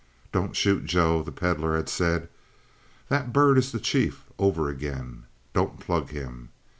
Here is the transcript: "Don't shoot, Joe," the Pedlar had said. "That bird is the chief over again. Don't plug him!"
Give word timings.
"Don't 0.31 0.55
shoot, 0.55 0.85
Joe," 0.85 1.21
the 1.21 1.31
Pedlar 1.31 1.75
had 1.75 1.87
said. 1.87 2.27
"That 3.09 3.31
bird 3.31 3.59
is 3.59 3.71
the 3.71 3.79
chief 3.79 4.23
over 4.39 4.67
again. 4.67 5.25
Don't 5.53 5.79
plug 5.79 6.09
him!" 6.09 6.49